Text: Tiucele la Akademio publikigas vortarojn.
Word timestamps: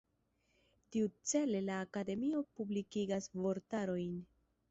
Tiucele 0.95 1.61
la 1.67 1.75
Akademio 1.85 2.41
publikigas 2.61 3.31
vortarojn. 3.43 4.19